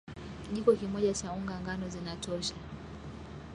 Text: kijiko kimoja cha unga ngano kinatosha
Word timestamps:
kijiko 0.43 0.71
kimoja 0.79 1.13
cha 1.17 1.27
unga 1.37 1.55
ngano 1.61 1.85
kinatosha 1.93 2.55